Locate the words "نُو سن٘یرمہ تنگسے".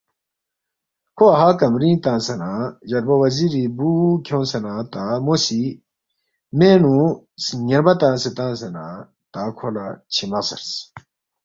6.83-8.29